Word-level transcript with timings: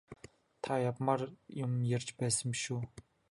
Та 0.63 0.73
явмаар 0.89 1.21
юм 1.65 1.71
ярьж 1.97 2.09
байсан 2.19 2.47
биш 2.55 2.65
үү? 2.77 2.81